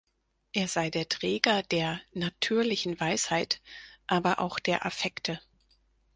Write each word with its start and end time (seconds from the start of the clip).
Er 0.51 0.67
sei 0.67 0.89
der 0.89 1.07
Träger 1.07 1.61
der 1.61 2.01
„natürlichen 2.13 2.99
Weisheit“, 2.99 3.61
aber 4.07 4.39
auch 4.39 4.57
der 4.59 4.83
Affekte. 4.83 5.39